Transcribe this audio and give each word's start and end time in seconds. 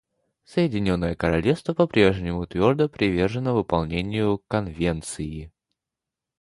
Соединенное 0.45 1.13
Королевство 1.13 1.75
по-прежнему 1.75 2.47
твердо 2.47 2.89
привержено 2.89 3.53
выполнению 3.55 4.39
Конвенции. 4.47 5.51